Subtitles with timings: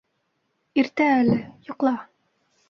[0.83, 1.37] -Иртә әле,
[1.69, 1.93] йоҡла.